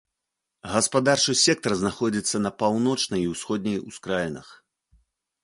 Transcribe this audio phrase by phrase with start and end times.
[0.75, 4.47] Гаспадарчы сектар знаходзіцца на паўночнай і ўсходняй ускраінах.